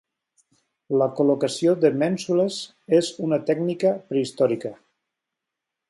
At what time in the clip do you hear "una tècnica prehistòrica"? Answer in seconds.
3.29-4.77